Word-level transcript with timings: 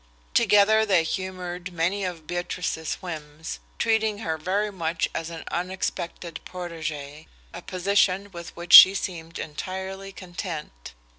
Together 0.33 0.83
they 0.83 1.03
humoured 1.03 1.71
many 1.71 2.03
of 2.03 2.25
Beatrice's 2.25 2.95
whims, 3.03 3.59
treating 3.77 4.17
her 4.17 4.35
very 4.35 4.71
much 4.71 5.07
as 5.13 5.29
an 5.29 5.43
unexpected 5.51 6.39
protegée, 6.43 7.27
a 7.53 7.61
position 7.61 8.31
with 8.31 8.55
which 8.57 8.73
she 8.73 8.95
seemed 8.95 9.37
entirely 9.37 10.11
content. 10.11 10.95